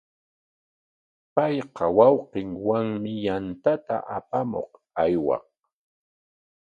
[1.35, 4.71] Payqa wawqinwami yantata apamuq
[5.03, 5.45] aywaq.